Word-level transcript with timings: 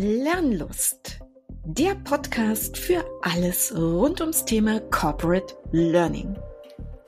Lernlust, 0.00 1.18
der 1.64 1.96
Podcast 1.96 2.78
für 2.78 3.04
alles 3.20 3.74
rund 3.76 4.20
ums 4.20 4.44
Thema 4.44 4.78
Corporate 4.92 5.56
Learning. 5.72 6.36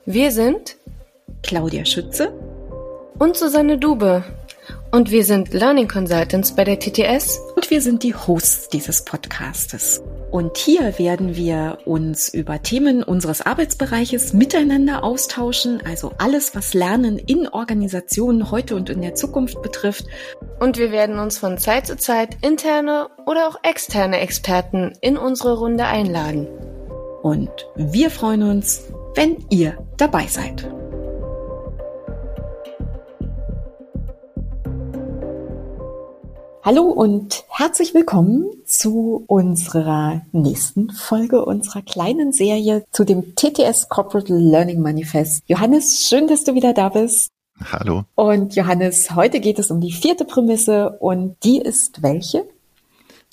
Wir 0.05 0.29
sind 0.29 0.75
Claudia 1.41 1.85
Schütze 1.85 2.33
und 3.17 3.37
Susanne 3.37 3.77
Dube 3.77 4.25
und 4.91 5.09
wir 5.09 5.23
sind 5.23 5.53
Learning 5.53 5.87
Consultants 5.87 6.53
bei 6.53 6.65
der 6.65 6.79
TTS 6.79 7.39
wir 7.71 7.81
sind 7.81 8.03
die 8.03 8.13
Hosts 8.13 8.67
dieses 8.67 9.05
Podcastes. 9.05 10.03
Und 10.29 10.57
hier 10.57 10.99
werden 10.99 11.37
wir 11.37 11.77
uns 11.85 12.27
über 12.27 12.61
Themen 12.61 13.01
unseres 13.01 13.41
Arbeitsbereiches 13.41 14.33
miteinander 14.33 15.05
austauschen, 15.05 15.81
also 15.85 16.11
alles, 16.17 16.53
was 16.53 16.73
Lernen 16.73 17.17
in 17.17 17.47
Organisationen 17.47 18.51
heute 18.51 18.75
und 18.75 18.89
in 18.89 19.01
der 19.01 19.15
Zukunft 19.15 19.61
betrifft. 19.61 20.05
Und 20.59 20.77
wir 20.77 20.91
werden 20.91 21.17
uns 21.17 21.37
von 21.37 21.57
Zeit 21.57 21.87
zu 21.87 21.95
Zeit 21.95 22.37
interne 22.41 23.07
oder 23.25 23.47
auch 23.47 23.55
externe 23.63 24.19
Experten 24.19 24.91
in 24.99 25.15
unsere 25.17 25.57
Runde 25.57 25.85
einladen. 25.85 26.47
Und 27.23 27.51
wir 27.77 28.09
freuen 28.09 28.43
uns, 28.43 28.91
wenn 29.15 29.37
ihr 29.49 29.77
dabei 29.95 30.27
seid. 30.27 30.69
Hallo 36.63 36.83
und 36.83 37.43
herzlich 37.49 37.95
willkommen 37.95 38.45
zu 38.65 39.23
unserer 39.25 40.21
nächsten 40.31 40.91
Folge 40.91 41.43
unserer 41.43 41.81
kleinen 41.81 42.33
Serie 42.33 42.85
zu 42.91 43.03
dem 43.03 43.35
TTS 43.35 43.89
Corporate 43.89 44.31
Learning 44.31 44.79
Manifest. 44.79 45.43
Johannes, 45.47 46.07
schön, 46.07 46.27
dass 46.27 46.43
du 46.43 46.53
wieder 46.53 46.73
da 46.73 46.89
bist. 46.89 47.31
Hallo. 47.71 48.03
Und 48.13 48.55
Johannes, 48.55 49.15
heute 49.15 49.39
geht 49.39 49.57
es 49.57 49.71
um 49.71 49.81
die 49.81 49.91
vierte 49.91 50.23
Prämisse 50.23 50.91
und 50.99 51.35
die 51.43 51.57
ist 51.57 52.03
welche? 52.03 52.47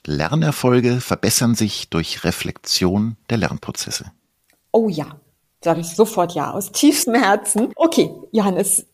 Lernerfolge 0.06 1.02
verbessern 1.02 1.54
sich 1.54 1.90
durch 1.90 2.24
Reflexion 2.24 3.16
der 3.28 3.36
Lernprozesse. 3.36 4.06
Oh 4.72 4.88
ja, 4.88 5.20
sage 5.62 5.82
ich 5.82 5.88
sofort 5.88 6.32
ja, 6.32 6.52
aus 6.52 6.72
tiefstem 6.72 7.14
Herzen. 7.14 7.72
Okay, 7.76 8.10
Johannes, 8.32 8.86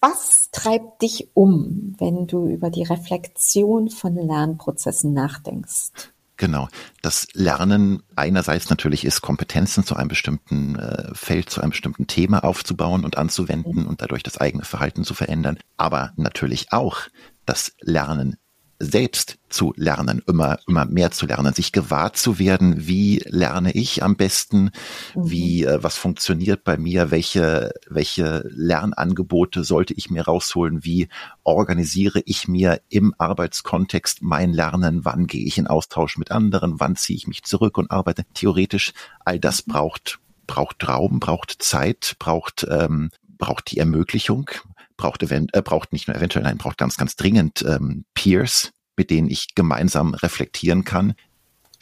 was 0.00 0.50
treibt 0.50 1.02
dich 1.02 1.30
um, 1.34 1.94
wenn 1.98 2.26
du 2.26 2.48
über 2.48 2.70
die 2.70 2.84
Reflexion 2.84 3.90
von 3.90 4.14
Lernprozessen 4.16 5.12
nachdenkst? 5.12 6.12
Genau. 6.36 6.68
Das 7.00 7.28
Lernen 7.32 8.02
einerseits 8.14 8.68
natürlich 8.68 9.04
ist, 9.04 9.22
Kompetenzen 9.22 9.84
zu 9.84 9.96
einem 9.96 10.08
bestimmten 10.08 10.76
äh, 10.76 11.14
Feld, 11.14 11.48
zu 11.48 11.62
einem 11.62 11.70
bestimmten 11.70 12.06
Thema 12.06 12.44
aufzubauen 12.44 13.04
und 13.04 13.16
anzuwenden 13.16 13.82
mhm. 13.82 13.86
und 13.86 14.02
dadurch 14.02 14.22
das 14.22 14.38
eigene 14.38 14.64
Verhalten 14.64 15.04
zu 15.04 15.14
verändern. 15.14 15.58
Aber 15.76 16.12
natürlich 16.16 16.72
auch 16.72 16.98
das 17.46 17.72
Lernen 17.80 18.36
selbst 18.78 19.38
zu 19.48 19.72
lernen, 19.76 20.22
immer, 20.26 20.58
immer 20.66 20.84
mehr 20.84 21.10
zu 21.10 21.26
lernen, 21.26 21.54
sich 21.54 21.72
gewahr 21.72 22.12
zu 22.12 22.38
werden, 22.38 22.86
wie 22.86 23.22
lerne 23.26 23.72
ich 23.72 24.02
am 24.02 24.16
besten, 24.16 24.70
mhm. 25.14 25.30
wie, 25.30 25.64
äh, 25.64 25.82
was 25.82 25.96
funktioniert 25.96 26.64
bei 26.64 26.76
mir, 26.76 27.10
welche, 27.10 27.72
welche 27.88 28.44
Lernangebote 28.50 29.64
sollte 29.64 29.94
ich 29.94 30.10
mir 30.10 30.24
rausholen, 30.24 30.84
wie 30.84 31.08
organisiere 31.42 32.20
ich 32.26 32.48
mir 32.48 32.80
im 32.88 33.14
Arbeitskontext 33.16 34.22
mein 34.22 34.52
Lernen, 34.52 35.04
wann 35.04 35.26
gehe 35.26 35.44
ich 35.44 35.58
in 35.58 35.66
Austausch 35.66 36.18
mit 36.18 36.30
anderen, 36.30 36.78
wann 36.78 36.96
ziehe 36.96 37.16
ich 37.16 37.26
mich 37.26 37.44
zurück 37.44 37.78
und 37.78 37.90
arbeite. 37.90 38.24
Theoretisch, 38.34 38.92
all 39.24 39.38
das 39.38 39.66
mhm. 39.66 39.72
braucht, 39.72 40.18
braucht 40.46 40.86
Raum, 40.86 41.18
braucht 41.18 41.62
Zeit, 41.62 42.16
braucht, 42.18 42.66
ähm, 42.68 43.10
braucht 43.38 43.70
die 43.70 43.78
Ermöglichung 43.78 44.50
braucht, 44.96 45.22
event 45.22 45.54
äh, 45.54 45.62
braucht 45.62 45.92
nicht 45.92 46.08
nur 46.08 46.16
eventuell, 46.16 46.44
nein, 46.44 46.58
braucht 46.58 46.78
ganz, 46.78 46.96
ganz 46.96 47.16
dringend 47.16 47.64
ähm, 47.66 48.04
Peers, 48.14 48.72
mit 48.96 49.10
denen 49.10 49.28
ich 49.28 49.54
gemeinsam 49.54 50.14
reflektieren 50.14 50.84
kann, 50.84 51.14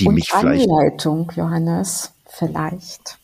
die 0.00 0.08
Und 0.08 0.14
mich 0.14 0.30
vielleicht. 0.30 0.68
Anleitung, 0.68 1.30
Johannes, 1.36 2.12
vielleicht. 2.26 3.18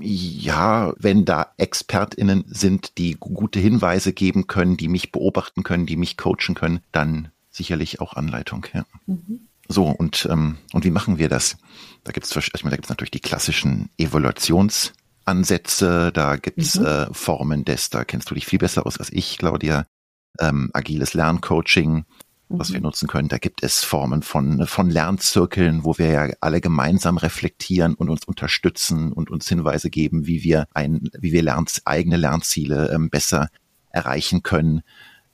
Ja, 0.00 0.92
wenn 0.98 1.24
da 1.24 1.52
ExpertInnen 1.56 2.44
sind, 2.48 2.98
die 2.98 3.16
gute 3.18 3.60
Hinweise 3.60 4.12
geben 4.12 4.46
können, 4.46 4.76
die 4.76 4.88
mich 4.88 5.12
beobachten 5.12 5.62
können, 5.62 5.86
die 5.86 5.96
mich 5.96 6.16
coachen 6.16 6.54
können, 6.54 6.80
dann 6.92 7.30
sicherlich 7.50 8.00
auch 8.00 8.14
Anleitung, 8.14 8.66
ja. 8.72 8.84
Mhm. 9.06 9.48
So, 9.68 9.86
und, 9.86 10.28
ähm, 10.30 10.58
und 10.72 10.84
wie 10.84 10.90
machen 10.90 11.18
wir 11.18 11.28
das? 11.28 11.56
Da 12.04 12.12
da 12.12 12.12
gibt's 12.12 12.88
natürlich 12.88 13.10
die 13.10 13.20
klassischen 13.20 13.90
Evaluations- 13.98 14.92
Ansätze, 15.26 16.12
da 16.12 16.36
gibt's 16.36 16.76
mhm. 16.78 16.86
äh, 16.86 17.06
Formen 17.12 17.64
des, 17.64 17.90
da 17.90 18.04
kennst 18.04 18.30
du 18.30 18.34
dich 18.34 18.46
viel 18.46 18.58
besser 18.58 18.86
aus 18.86 18.98
als 18.98 19.12
ich, 19.12 19.38
Claudia, 19.38 19.86
ähm, 20.38 20.70
agiles 20.72 21.14
Lerncoaching, 21.14 22.04
was 22.48 22.72
wir 22.72 22.78
mhm. 22.78 22.84
nutzen 22.84 23.08
können. 23.08 23.28
Da 23.28 23.38
gibt 23.38 23.62
es 23.62 23.82
Formen 23.82 24.22
von, 24.22 24.66
von 24.66 24.88
Lernzirkeln, 24.88 25.84
wo 25.84 25.98
wir 25.98 26.06
ja 26.06 26.28
alle 26.40 26.60
gemeinsam 26.60 27.18
reflektieren 27.18 27.94
und 27.94 28.08
uns 28.08 28.24
unterstützen 28.24 29.12
und 29.12 29.30
uns 29.30 29.48
Hinweise 29.48 29.90
geben, 29.90 30.26
wie 30.26 30.44
wir 30.44 30.66
ein, 30.72 31.10
wie 31.18 31.32
wir 31.32 31.42
Lern, 31.42 31.66
eigene 31.84 32.16
Lernziele 32.16 32.92
ähm, 32.94 33.10
besser 33.10 33.48
erreichen 33.90 34.42
können, 34.44 34.82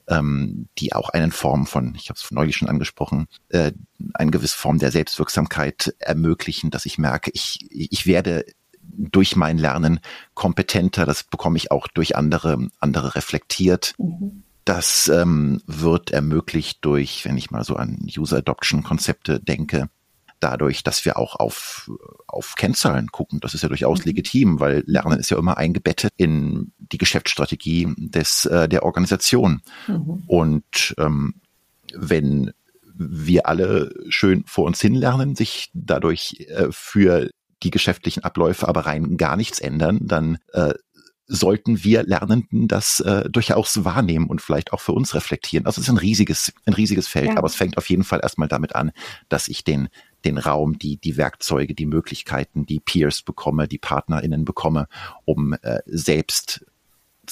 ähm, 0.09 0.69
die 0.79 0.95
auch 0.95 1.11
einen 1.11 1.33
Form 1.33 1.67
von, 1.67 1.95
ich 1.97 2.09
habe 2.09 2.19
es 2.19 2.31
neulich 2.31 2.57
schon 2.57 2.69
angesprochen, 2.69 3.27
äh, 3.51 3.73
eine 4.15 4.31
gewisse 4.31 4.57
Form 4.57 4.79
der 4.79 4.91
Selbstwirksamkeit 4.91 5.95
ermöglichen, 5.99 6.71
dass 6.71 6.87
ich 6.87 6.97
merke, 6.97 7.31
ich, 7.35 7.67
ich 7.71 8.07
werde 8.07 8.45
durch 8.83 9.37
mein 9.37 9.59
Lernen 9.59 10.01
kompetenter. 10.35 11.07
Das 11.07 11.25
bekomme 11.25 11.57
ich 11.57 11.71
auch 11.71 11.89
durch 11.89 12.17
andere, 12.17 12.69
andere 12.79 13.15
reflektiert. 13.15 13.95
Mhm. 13.99 14.45
Das 14.65 15.09
ähm, 15.09 15.61
wird 15.67 16.11
ermöglicht 16.13 16.79
durch, 16.83 17.25
wenn 17.25 17.37
ich 17.37 17.51
mal 17.51 17.65
so 17.65 17.77
an 17.77 18.07
User 18.17 18.39
Adoption 18.39 18.85
Konzepte 18.85 19.41
denke, 19.41 19.89
dadurch, 20.39 20.83
dass 20.83 21.05
wir 21.05 21.17
auch 21.17 21.37
auf, 21.37 21.91
auf 22.27 22.55
Kennzahlen 22.57 23.09
gucken. 23.09 23.41
Das 23.41 23.55
ist 23.55 23.63
ja 23.63 23.69
durchaus 23.69 24.01
mhm. 24.01 24.05
legitim, 24.07 24.61
weil 24.61 24.83
Lernen 24.87 25.19
ist 25.19 25.31
ja 25.31 25.39
immer 25.39 25.57
eingebettet 25.57 26.13
in 26.17 26.73
die 26.79 26.99
Geschäftsstrategie 26.99 27.95
des, 27.97 28.45
äh, 28.47 28.69
der 28.69 28.85
Organisation. 28.85 29.63
Mhm. 29.87 30.25
Und 30.27 30.95
ähm, 30.99 31.35
wenn 31.95 32.53
wir 32.95 33.47
alle 33.47 33.93
schön 34.09 34.45
vor 34.47 34.65
uns 34.65 34.81
hin 34.81 34.95
lernen, 34.95 35.35
sich 35.35 35.71
dadurch 35.73 36.47
äh, 36.49 36.69
für 36.71 37.31
die 37.63 37.71
geschäftlichen 37.71 38.25
Abläufe 38.25 38.69
aber 38.69 38.87
rein 38.87 39.17
gar 39.17 39.37
nichts 39.37 39.59
ändern, 39.59 40.01
dann 40.03 40.39
äh, 40.53 40.75
sollten 41.27 41.83
wir 41.83 42.03
Lernenden 42.03 42.69
das 42.69 43.01
äh, 43.01 43.29
durchaus 43.31 43.85
wahrnehmen 43.85 44.27
und 44.27 44.43
vielleicht 44.43 44.73
auch 44.73 44.81
für 44.81 44.93
uns 44.93 45.15
reflektieren. 45.15 45.67
Also 45.67 45.81
es 45.81 45.87
ist 45.87 45.95
ein 45.95 45.99
riesiges, 45.99 46.53
ein 46.67 46.75
riesiges 46.75 47.09
Feld, 47.09 47.29
ja. 47.29 47.37
aber 47.37 47.47
es 47.47 47.55
fängt 47.55 47.79
auf 47.79 47.89
jeden 47.89 48.05
Fall 48.05 48.21
erstmal 48.23 48.49
damit 48.49 48.75
an, 48.75 48.93
dass 49.29 49.49
ich 49.49 49.65
den 49.65 49.89
den 50.25 50.39
Raum, 50.39 50.79
die 50.79 50.99
die 50.99 51.17
Werkzeuge, 51.17 51.75
die 51.75 51.87
Möglichkeiten, 51.87 52.65
die 52.65 52.79
Peers 52.79 53.23
bekomme, 53.23 53.67
die 53.67 53.79
PartnerInnen 53.79 54.45
bekomme, 54.45 54.87
um 55.25 55.55
äh, 55.63 55.81
selbst 55.87 56.65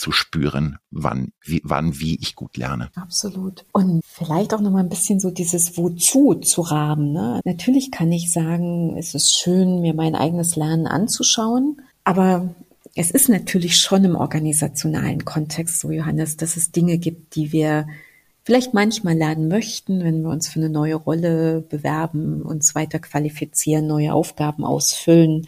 zu 0.01 0.13
spüren, 0.13 0.79
wann 0.91 1.33
wie, 1.43 1.61
wann, 1.63 2.01
wie 2.01 2.19
ich 2.21 2.35
gut 2.35 2.57
lerne. 2.57 2.89
Absolut. 2.95 3.67
Und 3.73 4.03
vielleicht 4.07 4.55
auch 4.55 4.63
noch 4.63 4.71
mal 4.71 4.83
ein 4.83 4.89
bisschen 4.89 5.21
so 5.21 5.31
dieses 5.31 5.77
Wozu 5.77 6.37
zu 6.37 6.63
rahmen. 6.63 7.13
Ne? 7.13 7.41
Natürlich 7.45 7.91
kann 7.91 8.11
ich 8.11 8.33
sagen, 8.33 8.97
es 8.97 9.15
ist 9.15 9.37
schön, 9.37 9.83
mir 9.83 9.93
mein 9.93 10.15
eigenes 10.15 10.57
Lernen 10.57 10.87
anzuschauen, 10.87 11.83
aber 12.03 12.55
es 12.95 13.11
ist 13.11 13.29
natürlich 13.29 13.77
schon 13.77 14.05
im 14.05 14.17
organisationalen 14.17 15.27
Kontext 15.27 15.81
so, 15.81 15.91
Johannes, 15.91 16.39
dass 16.39 16.57
es 16.57 16.73
Dinge 16.73 16.97
gibt, 16.97 17.35
die 17.35 17.53
wir 17.53 17.87
vielleicht 18.43 18.73
manchmal 18.73 19.15
lernen 19.15 19.49
möchten, 19.49 20.03
wenn 20.03 20.23
wir 20.23 20.31
uns 20.31 20.49
für 20.49 20.61
eine 20.61 20.71
neue 20.71 20.95
Rolle 20.95 21.61
bewerben, 21.61 22.41
uns 22.41 22.75
weiter 22.75 23.01
qualifizieren, 23.01 23.87
neue 23.87 24.15
Aufgaben 24.15 24.65
ausfüllen 24.65 25.47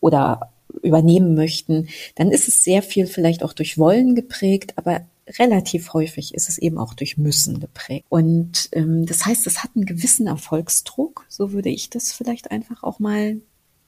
oder 0.00 0.50
übernehmen 0.82 1.34
möchten, 1.34 1.88
dann 2.14 2.30
ist 2.30 2.48
es 2.48 2.64
sehr 2.64 2.82
viel 2.82 3.06
vielleicht 3.06 3.42
auch 3.42 3.52
durch 3.52 3.78
Wollen 3.78 4.14
geprägt, 4.14 4.74
aber 4.76 5.02
relativ 5.38 5.92
häufig 5.92 6.34
ist 6.34 6.48
es 6.48 6.58
eben 6.58 6.78
auch 6.78 6.94
durch 6.94 7.16
Müssen 7.16 7.60
geprägt. 7.60 8.06
Und 8.08 8.68
ähm, 8.72 9.06
das 9.06 9.26
heißt, 9.26 9.46
es 9.46 9.62
hat 9.62 9.70
einen 9.74 9.86
gewissen 9.86 10.26
Erfolgsdruck, 10.26 11.24
so 11.28 11.52
würde 11.52 11.68
ich 11.68 11.90
das 11.90 12.12
vielleicht 12.12 12.50
einfach 12.50 12.82
auch 12.82 12.98
mal 12.98 13.40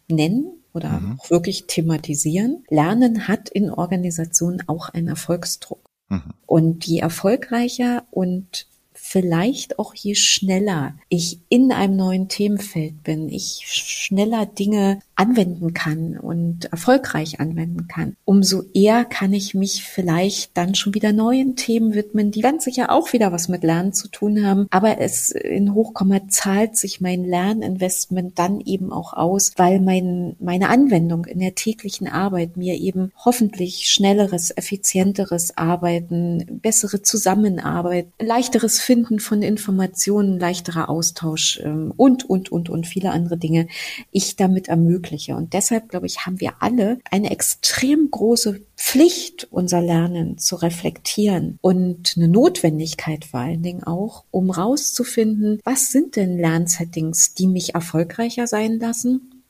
nennen 0.09 0.53
oder 0.73 1.01
mhm. 1.01 1.19
auch 1.19 1.31
wirklich 1.31 1.65
thematisieren. 1.67 2.65
Lernen 2.69 3.29
hat 3.29 3.49
in 3.49 3.71
Organisationen 3.71 4.62
auch 4.69 4.89
einen 4.89 5.09
Erfolgsdruck. 5.09 5.85
Mhm. 6.09 6.23
Und 6.47 6.87
je 6.87 6.99
erfolgreicher 6.99 8.05
und 8.11 8.67
vielleicht 8.95 9.79
auch 9.79 9.95
je 9.95 10.15
schneller 10.15 10.95
ich 11.09 11.41
in 11.49 11.73
einem 11.73 11.97
neuen 11.97 12.29
Themenfeld 12.29 13.03
bin, 13.03 13.29
ich 13.29 13.62
schneller 13.67 14.47
Dinge 14.47 15.01
anwenden 15.23 15.73
kann 15.73 16.19
und 16.19 16.65
erfolgreich 16.73 17.39
anwenden 17.39 17.87
kann, 17.87 18.17
umso 18.25 18.65
eher 18.75 19.05
kann 19.05 19.33
ich 19.33 19.55
mich 19.55 19.85
vielleicht 19.85 20.57
dann 20.57 20.75
schon 20.75 20.95
wieder 20.95 21.13
neuen 21.13 21.55
Themen 21.55 21.95
widmen, 21.95 22.33
die 22.33 22.41
ganz 22.41 22.65
sicher 22.65 22.91
auch 22.91 23.13
wieder 23.13 23.31
was 23.31 23.49
mit 23.49 23.63
Lernen 23.63 23.93
zu 23.93 24.09
tun 24.09 24.45
haben. 24.45 24.67
Aber 24.71 25.01
es 25.01 25.31
in 25.31 25.75
Hochkomma 25.75 26.27
zahlt 26.29 26.77
sich 26.77 27.01
mein 27.01 27.25
Lerninvestment 27.25 28.37
dann 28.37 28.61
eben 28.61 28.93
auch 28.93 29.13
aus, 29.13 29.53
weil 29.57 29.81
mein, 29.81 30.35
meine 30.41 30.69
Anwendung 30.69 31.25
in 31.27 31.39
der 31.39 31.55
täglichen 31.55 32.09
Arbeit 32.09 32.57
mir 32.57 32.75
eben 32.75 33.13
hoffentlich 33.25 33.91
schnelleres, 33.93 34.51
effizienteres 34.51 35.57
Arbeiten, 35.57 36.59
bessere 36.63 37.03
Zusammenarbeit, 37.03 38.09
leichteres 38.21 38.81
Finden 38.81 39.21
von 39.21 39.43
Informationen, 39.43 40.41
leichterer 40.41 40.89
Austausch 40.89 41.61
ähm, 41.63 41.95
und, 41.97 42.29
und, 42.29 42.51
und, 42.51 42.69
und 42.71 42.89
viele 42.89 43.13
andere 43.13 43.37
Dinge 43.37 43.69
ich 44.11 44.35
damit 44.35 44.67
ermögliche. 44.67 45.12
Und 45.35 45.53
deshalb, 45.53 45.88
glaube 45.88 46.06
ich, 46.06 46.26
haben 46.26 46.41
wir 46.41 46.55
alle 46.61 46.99
eine 47.11 47.31
extrem 47.31 48.11
große 48.11 48.61
Pflicht, 48.76 49.49
unser 49.50 49.81
Lernen 49.81 50.38
zu 50.38 50.56
reflektieren 50.56 51.59
und 51.61 52.14
eine 52.17 52.29
Notwendigkeit 52.29 53.25
vor 53.25 53.41
allen 53.41 53.62
Dingen 53.62 53.85
auch, 53.85 54.25
um 54.31 54.50
rauszufinden, 54.50 55.61
was 55.64 55.93
sind 55.93 56.17
denn 56.17 56.38
Lernsettings, 56.38 57.35
die 57.35 57.47
mich 57.47 57.75
erfolgreicher 57.75 58.47
sein 58.47 58.79
lassen? 58.79 59.43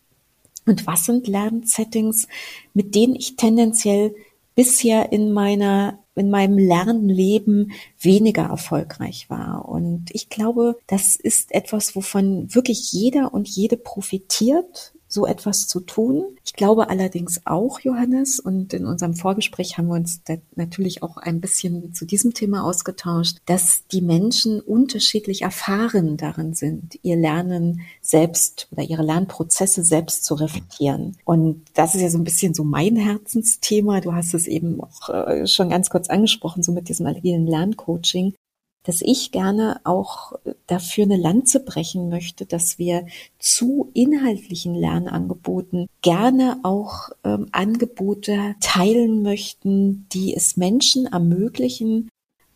Und 0.67 0.87
was 0.87 1.07
sind 1.07 1.27
Lernsettings, 1.27 2.29
mit 2.73 2.95
denen 2.95 3.17
ich 3.17 3.37
tendenziell 3.37 4.15
bisher 4.55 5.13
in 5.13 5.33
meiner 5.33 5.99
in 6.15 6.31
meinem 6.31 6.59
Lernleben 6.59 7.73
weniger 7.99 8.43
erfolgreich 8.43 9.31
war. 9.31 9.67
Und 9.69 10.07
ich 10.13 10.29
glaube, 10.29 10.79
das 10.87 11.17
ist 11.17 11.53
etwas, 11.53 11.97
wovon 11.97 12.55
wirklich 12.55 12.93
jeder 12.93 13.33
und 13.33 13.49
jede 13.49 13.77
profitiert, 13.77 14.93
so 15.13 15.27
etwas 15.27 15.69
zu 15.69 15.81
tun. 15.81 16.25
Ich 16.45 16.55
glaube 16.55 16.89
allerdings 16.91 17.43
auch, 17.45 17.81
Johannes, 17.81 18.41
und 18.41 18.73
in 18.73 18.87
unserem 18.87 19.15
Vorgespräch 19.15 19.77
haben 19.77 19.89
wir 19.89 19.95
uns 19.95 20.23
natürlich 20.57 21.03
auch 21.03 21.17
ein 21.19 21.41
bisschen 21.41 21.95
zu 21.95 22.05
diesem 22.05 22.35
Thema 22.35 22.65
ausgetauscht, 22.65 23.39
dass 23.47 23.87
die 23.93 24.01
Menschen 24.01 24.61
unterschiedlich 24.61 25.43
erfahren 25.43 26.17
darin 26.17 26.55
sind, 26.55 26.99
ihr 27.03 27.17
Lernen 27.17 27.83
selbst 28.01 28.69
oder 28.73 28.83
ihre 28.83 29.03
Lernprozesse 29.03 29.85
selbst 29.85 30.25
zu 30.25 30.35
reflektieren. 30.35 31.19
Und 31.25 31.65
das 31.75 31.95
ist 31.95 32.01
ja 32.01 32.11
so 32.11 32.19
ein 32.19 32.25
bisschen 32.25 32.55
so 32.55 32.65
mein 32.65 32.97
Herzensthema. 32.97 34.01
Du 34.01 34.15
hast 34.15 34.35
es 34.35 34.47
eben 34.47 34.81
auch 34.81 35.09
äh, 35.11 35.47
schon 35.47 35.69
ganz 35.69 35.91
kurz 35.91 36.09
angesprochen, 36.09 36.63
so 36.63 36.73
mit 36.73 36.89
diesem 36.89 37.07
agilen 37.07 37.47
Lerncoaching 37.47 38.35
dass 38.85 39.01
ich 39.01 39.31
gerne 39.31 39.81
auch 39.85 40.33
dafür 40.67 41.05
eine 41.05 41.17
Lanze 41.17 41.61
brechen 41.61 42.09
möchte, 42.09 42.47
dass 42.47 42.79
wir 42.79 43.07
zu 43.39 43.91
inhaltlichen 43.95 44.75
Lernangeboten 44.75 45.87
gerne 46.01 46.59
auch 46.63 47.11
ähm, 47.25 47.49
Angebote 47.53 48.57
teilen 48.61 49.23
möchten, 49.23 50.07
die 50.13 50.35
es 50.35 50.57
Menschen 50.57 51.07
ermöglichen, 51.07 52.09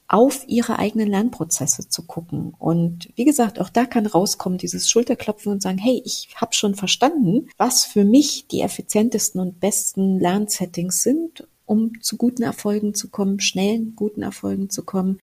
auf 0.08 0.44
ihre 0.46 0.78
eigenen 0.78 1.08
Lernprozesse 1.08 1.88
zu 1.88 2.04
gucken. 2.04 2.54
Und 2.58 3.08
wie 3.16 3.24
gesagt, 3.24 3.60
auch 3.60 3.68
da 3.68 3.86
kann 3.86 4.06
rauskommen 4.06 4.58
dieses 4.58 4.88
Schulterklopfen 4.88 5.52
und 5.52 5.62
sagen, 5.62 5.78
hey, 5.78 6.00
ich 6.04 6.28
habe 6.36 6.54
schon 6.54 6.74
verstanden, 6.74 7.48
was 7.56 7.84
für 7.84 8.04
mich 8.04 8.46
die 8.46 8.60
effizientesten 8.60 9.40
und 9.40 9.58
besten 9.58 10.20
Lernsettings 10.20 11.02
sind, 11.02 11.48
um 11.64 12.00
zu 12.00 12.16
guten 12.16 12.42
Erfolgen 12.42 12.94
zu 12.94 13.08
kommen, 13.08 13.40
schnellen 13.40 13.96
guten 13.96 14.22
Erfolgen 14.22 14.70
zu 14.70 14.84
kommen. 14.84 15.18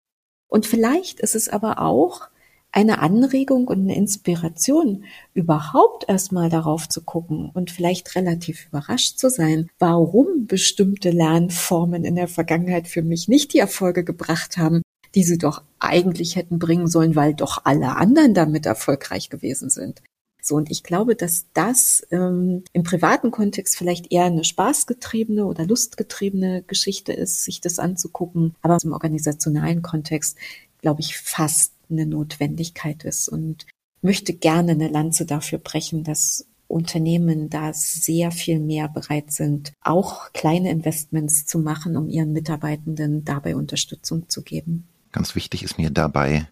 Und 0.52 0.66
vielleicht 0.66 1.18
ist 1.20 1.34
es 1.34 1.48
aber 1.48 1.80
auch 1.80 2.28
eine 2.72 2.98
Anregung 2.98 3.68
und 3.68 3.80
eine 3.80 3.96
Inspiration, 3.96 5.04
überhaupt 5.32 6.06
erstmal 6.10 6.50
darauf 6.50 6.90
zu 6.90 7.02
gucken 7.02 7.50
und 7.54 7.70
vielleicht 7.70 8.14
relativ 8.16 8.66
überrascht 8.66 9.18
zu 9.18 9.30
sein, 9.30 9.70
warum 9.78 10.44
bestimmte 10.46 11.08
Lernformen 11.08 12.04
in 12.04 12.16
der 12.16 12.28
Vergangenheit 12.28 12.86
für 12.86 13.00
mich 13.00 13.28
nicht 13.28 13.54
die 13.54 13.60
Erfolge 13.60 14.04
gebracht 14.04 14.58
haben, 14.58 14.82
die 15.14 15.22
sie 15.22 15.38
doch 15.38 15.62
eigentlich 15.78 16.36
hätten 16.36 16.58
bringen 16.58 16.86
sollen, 16.86 17.16
weil 17.16 17.32
doch 17.32 17.62
alle 17.64 17.96
anderen 17.96 18.34
damit 18.34 18.66
erfolgreich 18.66 19.30
gewesen 19.30 19.70
sind. 19.70 20.02
So, 20.44 20.56
und 20.56 20.72
ich 20.72 20.82
glaube, 20.82 21.14
dass 21.14 21.46
das 21.54 22.04
ähm, 22.10 22.64
im 22.72 22.82
privaten 22.82 23.30
Kontext 23.30 23.76
vielleicht 23.76 24.12
eher 24.12 24.24
eine 24.24 24.42
spaßgetriebene 24.42 25.46
oder 25.46 25.64
lustgetriebene 25.64 26.64
Geschichte 26.66 27.12
ist, 27.12 27.44
sich 27.44 27.60
das 27.60 27.78
anzugucken, 27.78 28.56
aber 28.60 28.76
im 28.82 28.92
organisationalen 28.92 29.82
Kontext, 29.82 30.36
glaube 30.80 31.00
ich, 31.00 31.16
fast 31.16 31.72
eine 31.88 32.06
Notwendigkeit 32.06 33.04
ist 33.04 33.28
und 33.28 33.66
möchte 34.00 34.32
gerne 34.32 34.72
eine 34.72 34.88
Lanze 34.88 35.26
dafür 35.26 35.58
brechen, 35.58 36.02
dass 36.02 36.44
Unternehmen 36.66 37.48
da 37.48 37.72
sehr 37.72 38.32
viel 38.32 38.58
mehr 38.58 38.88
bereit 38.88 39.30
sind, 39.30 39.72
auch 39.82 40.32
kleine 40.32 40.70
Investments 40.70 41.46
zu 41.46 41.60
machen, 41.60 41.96
um 41.96 42.08
ihren 42.08 42.32
Mitarbeitenden 42.32 43.24
dabei 43.24 43.54
Unterstützung 43.54 44.28
zu 44.28 44.42
geben. 44.42 44.88
Ganz 45.12 45.36
wichtig 45.36 45.62
ist 45.62 45.78
mir 45.78 45.90
dabei, 45.90 46.48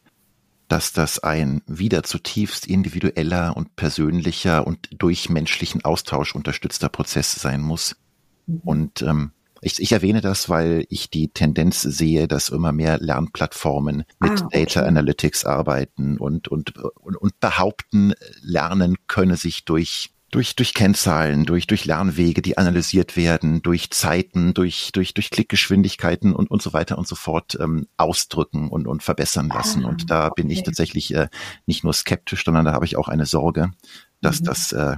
dass 0.70 0.92
das 0.92 1.18
ein 1.18 1.62
wieder 1.66 2.04
zutiefst 2.04 2.66
individueller 2.66 3.56
und 3.56 3.74
persönlicher 3.74 4.66
und 4.66 4.88
durch 4.96 5.28
menschlichen 5.28 5.84
Austausch 5.84 6.34
unterstützter 6.34 6.88
Prozess 6.88 7.32
sein 7.32 7.60
muss. 7.60 7.96
Mhm. 8.46 8.60
Und 8.64 9.02
ähm, 9.02 9.32
ich, 9.62 9.80
ich 9.80 9.90
erwähne 9.90 10.20
das, 10.20 10.48
weil 10.48 10.86
ich 10.88 11.10
die 11.10 11.28
Tendenz 11.28 11.82
sehe, 11.82 12.28
dass 12.28 12.50
immer 12.50 12.70
mehr 12.70 12.98
Lernplattformen 13.00 14.04
mit 14.20 14.30
ah, 14.30 14.44
okay. 14.44 14.64
Data 14.64 14.82
Analytics 14.82 15.44
arbeiten 15.44 16.18
und, 16.18 16.46
und, 16.46 16.76
und, 16.76 17.16
und 17.16 17.40
behaupten, 17.40 18.14
Lernen 18.40 18.96
könne 19.08 19.36
sich 19.36 19.64
durch 19.64 20.10
durch, 20.30 20.54
durch 20.54 20.74
Kennzahlen, 20.74 21.44
durch, 21.44 21.66
durch 21.66 21.84
Lernwege, 21.84 22.40
die 22.40 22.56
analysiert 22.56 23.16
werden, 23.16 23.62
durch 23.62 23.90
Zeiten, 23.90 24.54
durch, 24.54 24.90
durch, 24.92 25.12
durch 25.12 25.30
Klickgeschwindigkeiten 25.30 26.34
und, 26.34 26.50
und 26.50 26.62
so 26.62 26.72
weiter 26.72 26.98
und 26.98 27.08
so 27.08 27.16
fort 27.16 27.58
ähm, 27.60 27.88
ausdrücken 27.96 28.68
und, 28.68 28.86
und 28.86 29.02
verbessern 29.02 29.48
lassen. 29.48 29.84
Ah, 29.84 29.88
und 29.88 30.10
da 30.10 30.28
bin 30.28 30.46
okay. 30.46 30.54
ich 30.54 30.62
tatsächlich 30.62 31.14
äh, 31.14 31.28
nicht 31.66 31.82
nur 31.82 31.92
skeptisch, 31.92 32.44
sondern 32.44 32.64
da 32.64 32.72
habe 32.72 32.84
ich 32.84 32.96
auch 32.96 33.08
eine 33.08 33.26
Sorge, 33.26 33.72
dass 34.20 34.40
mhm. 34.40 34.44
das 34.44 34.72
äh, 34.72 34.96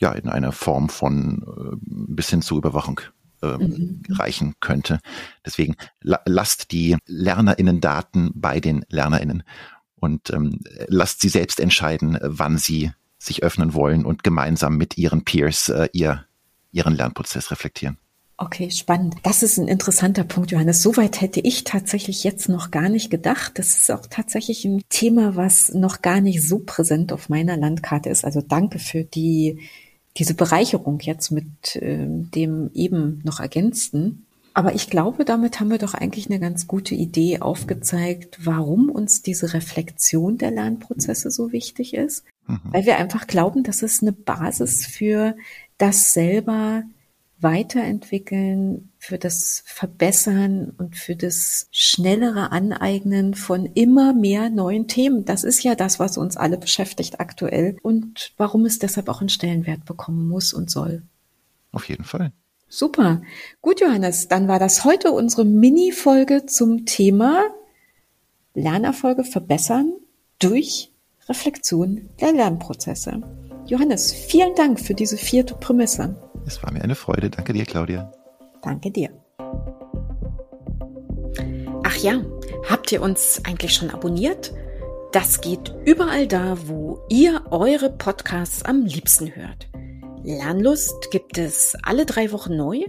ja 0.00 0.12
in 0.12 0.28
einer 0.28 0.52
Form 0.52 0.88
von 0.88 1.42
äh, 1.42 1.76
bis 1.80 2.28
hin 2.28 2.42
zur 2.42 2.58
Überwachung 2.58 3.00
äh, 3.42 3.58
mhm. 3.58 4.02
reichen 4.10 4.54
könnte. 4.58 4.98
Deswegen 5.46 5.76
la 6.00 6.20
lasst 6.26 6.72
die 6.72 6.96
LernerInnen 7.06 7.80
Daten 7.80 8.32
bei 8.34 8.58
den 8.58 8.84
LernerInnen 8.88 9.44
und 9.94 10.30
ähm, 10.30 10.58
lasst 10.88 11.20
sie 11.20 11.28
selbst 11.28 11.60
entscheiden, 11.60 12.18
wann 12.22 12.58
sie 12.58 12.90
sich 13.24 13.42
öffnen 13.42 13.74
wollen 13.74 14.04
und 14.04 14.24
gemeinsam 14.24 14.76
mit 14.76 14.98
ihren 14.98 15.24
Peers 15.24 15.68
äh, 15.68 15.88
ihr, 15.92 16.24
ihren 16.72 16.94
Lernprozess 16.94 17.50
reflektieren. 17.50 17.98
Okay, 18.36 18.70
spannend. 18.70 19.14
Das 19.22 19.44
ist 19.44 19.58
ein 19.58 19.68
interessanter 19.68 20.24
Punkt, 20.24 20.50
Johannes. 20.50 20.82
Soweit 20.82 21.20
hätte 21.20 21.38
ich 21.38 21.62
tatsächlich 21.62 22.24
jetzt 22.24 22.48
noch 22.48 22.72
gar 22.72 22.88
nicht 22.88 23.08
gedacht. 23.08 23.52
Das 23.56 23.76
ist 23.76 23.90
auch 23.90 24.06
tatsächlich 24.10 24.64
ein 24.64 24.82
Thema, 24.88 25.36
was 25.36 25.72
noch 25.72 26.02
gar 26.02 26.20
nicht 26.20 26.42
so 26.42 26.58
präsent 26.58 27.12
auf 27.12 27.28
meiner 27.28 27.56
Landkarte 27.56 28.08
ist. 28.08 28.24
Also 28.24 28.40
danke 28.40 28.80
für 28.80 29.04
die, 29.04 29.60
diese 30.16 30.34
Bereicherung 30.34 30.98
jetzt 31.00 31.30
mit 31.30 31.76
äh, 31.76 32.06
dem 32.08 32.70
eben 32.74 33.20
noch 33.24 33.38
ergänzten. 33.38 34.26
Aber 34.54 34.74
ich 34.74 34.90
glaube, 34.90 35.24
damit 35.24 35.60
haben 35.60 35.70
wir 35.70 35.78
doch 35.78 35.94
eigentlich 35.94 36.26
eine 36.28 36.40
ganz 36.40 36.66
gute 36.66 36.94
Idee 36.94 37.40
aufgezeigt, 37.40 38.38
warum 38.44 38.90
uns 38.90 39.22
diese 39.22 39.54
Reflexion 39.54 40.36
der 40.36 40.50
Lernprozesse 40.50 41.30
so 41.30 41.52
wichtig 41.52 41.94
ist. 41.94 42.24
Mhm. 42.46 42.60
Weil 42.64 42.86
wir 42.86 42.96
einfach 42.96 43.26
glauben, 43.26 43.62
dass 43.62 43.82
es 43.82 44.02
eine 44.02 44.12
Basis 44.12 44.86
für 44.86 45.36
das 45.78 46.12
selber 46.12 46.84
Weiterentwickeln, 47.42 48.92
für 48.98 49.18
das 49.18 49.64
Verbessern 49.66 50.70
und 50.78 50.96
für 50.96 51.16
das 51.16 51.66
schnellere 51.72 52.52
Aneignen 52.52 53.34
von 53.34 53.66
immer 53.66 54.12
mehr 54.14 54.48
neuen 54.48 54.86
Themen. 54.86 55.24
Das 55.24 55.42
ist 55.42 55.62
ja 55.64 55.74
das, 55.74 55.98
was 55.98 56.16
uns 56.16 56.36
alle 56.36 56.56
beschäftigt 56.56 57.20
aktuell 57.20 57.76
und 57.82 58.32
warum 58.36 58.64
es 58.64 58.78
deshalb 58.78 59.08
auch 59.08 59.20
einen 59.20 59.28
Stellenwert 59.28 59.84
bekommen 59.84 60.28
muss 60.28 60.52
und 60.52 60.70
soll. 60.70 61.02
Auf 61.72 61.88
jeden 61.88 62.04
Fall. 62.04 62.32
Super. 62.68 63.22
Gut, 63.60 63.80
Johannes, 63.80 64.28
dann 64.28 64.46
war 64.46 64.58
das 64.58 64.84
heute 64.84 65.10
unsere 65.10 65.44
Mini-Folge 65.44 66.46
zum 66.46 66.86
Thema 66.86 67.42
Lernerfolge 68.54 69.24
verbessern 69.24 69.92
durch 70.38 70.91
Reflexion 71.28 72.08
der 72.20 72.32
Lernprozesse. 72.32 73.20
Johannes, 73.66 74.12
vielen 74.12 74.54
Dank 74.54 74.80
für 74.80 74.94
diese 74.94 75.16
vierte 75.16 75.54
Prämisse. 75.54 76.16
Es 76.46 76.62
war 76.62 76.72
mir 76.72 76.82
eine 76.82 76.96
Freude. 76.96 77.30
Danke 77.30 77.52
dir, 77.52 77.64
Claudia. 77.64 78.12
Danke 78.62 78.90
dir. 78.90 79.10
Ach 81.84 81.96
ja, 81.96 82.22
habt 82.68 82.90
ihr 82.90 83.02
uns 83.02 83.40
eigentlich 83.44 83.74
schon 83.74 83.90
abonniert? 83.90 84.52
Das 85.12 85.40
geht 85.40 85.74
überall 85.84 86.26
da, 86.26 86.56
wo 86.66 87.00
ihr 87.08 87.42
eure 87.50 87.90
Podcasts 87.90 88.64
am 88.64 88.84
liebsten 88.84 89.34
hört. 89.36 89.68
Lernlust 90.24 91.10
gibt 91.10 91.38
es 91.38 91.76
alle 91.82 92.06
drei 92.06 92.32
Wochen 92.32 92.56
neu 92.56 92.84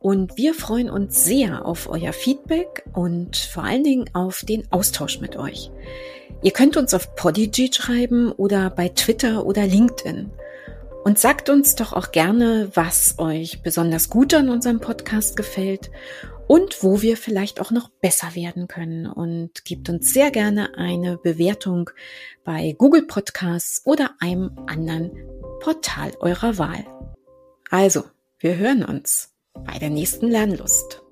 und 0.00 0.36
wir 0.36 0.54
freuen 0.54 0.90
uns 0.90 1.24
sehr 1.24 1.66
auf 1.66 1.88
euer 1.88 2.12
Feedback 2.12 2.84
und 2.92 3.36
vor 3.36 3.64
allen 3.64 3.82
Dingen 3.84 4.10
auf 4.12 4.44
den 4.44 4.70
Austausch 4.70 5.20
mit 5.20 5.36
euch. 5.36 5.70
Ihr 6.42 6.52
könnt 6.52 6.76
uns 6.76 6.94
auf 6.94 7.16
Podigy 7.16 7.70
schreiben 7.72 8.30
oder 8.30 8.70
bei 8.70 8.88
Twitter 8.90 9.44
oder 9.44 9.66
LinkedIn. 9.66 10.30
Und 11.04 11.18
sagt 11.18 11.48
uns 11.48 11.74
doch 11.74 11.92
auch 11.92 12.12
gerne, 12.12 12.70
was 12.74 13.18
euch 13.18 13.62
besonders 13.62 14.10
gut 14.10 14.34
an 14.34 14.50
unserem 14.50 14.78
Podcast 14.78 15.36
gefällt 15.36 15.90
und 16.46 16.82
wo 16.82 17.02
wir 17.02 17.16
vielleicht 17.16 17.60
auch 17.60 17.70
noch 17.70 17.88
besser 17.88 18.34
werden 18.34 18.68
können. 18.68 19.06
Und 19.06 19.64
gebt 19.64 19.88
uns 19.88 20.12
sehr 20.12 20.30
gerne 20.30 20.76
eine 20.76 21.16
Bewertung 21.16 21.90
bei 22.44 22.74
Google 22.76 23.02
Podcasts 23.02 23.82
oder 23.84 24.10
einem 24.20 24.50
anderen 24.66 25.12
Portal 25.60 26.12
eurer 26.20 26.58
Wahl. 26.58 26.84
Also, 27.70 28.04
wir 28.38 28.56
hören 28.56 28.84
uns 28.84 29.32
bei 29.66 29.78
der 29.78 29.90
nächsten 29.90 30.28
Lernlust. 30.28 31.02